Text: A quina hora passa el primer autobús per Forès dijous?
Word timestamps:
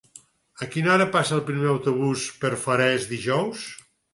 A 0.65 0.67
quina 0.75 0.89
hora 0.93 1.05
passa 1.17 1.35
el 1.37 1.43
primer 1.51 1.69
autobús 1.73 2.25
per 2.41 2.51
Forès 2.65 3.07
dijous? 3.15 3.71